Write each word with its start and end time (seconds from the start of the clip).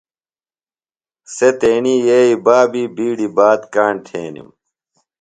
سےۡ 1.35 1.55
تیݨی 1.59 1.95
یئی 2.07 2.31
بابی 2.45 2.83
بِیڈیۡ 2.95 3.33
بات 3.37 3.61
کاݨ 3.73 3.93
تھینِم۔ 4.05 4.49